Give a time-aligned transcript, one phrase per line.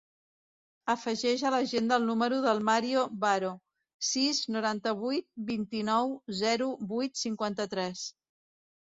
[0.91, 3.51] Afegeix a l'agenda el número del Mario Baro:
[4.11, 8.03] sis, noranta-vuit, vint-i-nou, zero, vuit, cinquanta-tres.